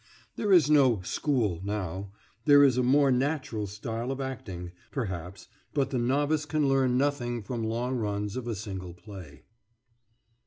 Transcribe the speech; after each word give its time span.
There 0.35 0.51
is 0.51 0.67
no 0.67 1.01
"school" 1.03 1.61
now; 1.63 2.11
there 2.45 2.63
is 2.63 2.75
a 2.75 2.81
more 2.81 3.11
natural 3.11 3.67
style 3.67 4.11
of 4.11 4.19
acting, 4.19 4.71
perhaps, 4.89 5.47
but 5.75 5.91
the 5.91 5.99
novice 5.99 6.47
can 6.47 6.67
learn 6.67 6.97
nothing 6.97 7.43
from 7.43 7.63
long 7.63 7.97
runs 7.97 8.35
of 8.35 8.47
a 8.47 8.55
single 8.55 8.95
play 8.95 9.43